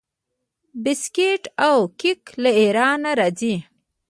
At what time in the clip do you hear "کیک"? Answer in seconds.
1.99-2.21